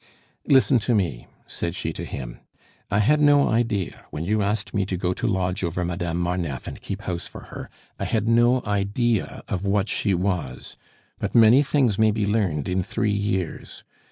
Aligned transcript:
"Listen 0.47 0.79
to 0.79 0.95
me," 0.95 1.27
said 1.45 1.75
she 1.75 1.93
to 1.93 2.03
him. 2.03 2.39
"I 2.89 2.97
had 2.97 3.21
no 3.21 3.47
idea 3.49 4.07
when 4.09 4.25
you 4.25 4.41
asked 4.41 4.73
me 4.73 4.83
to 4.87 4.97
go 4.97 5.13
to 5.13 5.27
lodge 5.27 5.63
over 5.63 5.85
Madame 5.85 6.17
Marneffe 6.17 6.65
and 6.67 6.81
keep 6.81 7.03
house 7.03 7.27
for 7.27 7.41
her 7.53 7.69
I 7.99 8.05
had 8.05 8.27
no 8.27 8.63
idea 8.65 9.43
of 9.47 9.63
what 9.63 9.89
she 9.89 10.15
was; 10.15 10.75
but 11.19 11.35
many 11.35 11.61
things 11.61 11.99
may 11.99 12.09
be 12.09 12.25
learned 12.25 12.67
in 12.67 12.81
three 12.81 13.11
years. 13.13 13.83